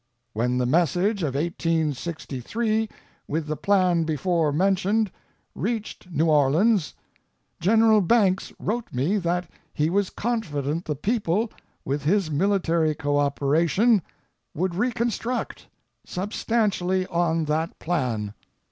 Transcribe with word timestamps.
When 0.33 0.57
the 0.57 0.65
message 0.65 1.21
of 1.21 1.35
1863, 1.35 2.89
with 3.27 3.45
the 3.45 3.55
plan 3.55 4.03
before 4.03 4.51
mentioned, 4.51 5.11
reached 5.53 6.09
New 6.09 6.25
Orleans, 6.25 6.95
Gen. 7.59 8.07
Banks 8.07 8.51
wrote 8.57 8.91
me 8.91 9.19
that 9.19 9.47
he 9.71 9.91
was 9.91 10.09
confident 10.09 10.85
the 10.85 10.95
people, 10.95 11.51
with 11.85 12.03
his 12.03 12.31
military 12.31 12.95
co 12.95 13.19
operation, 13.19 14.01
would 14.55 14.73
reconstruct, 14.73 15.67
substantially 16.03 17.05
on 17.05 17.45
that 17.45 17.77
plan. 17.77 18.33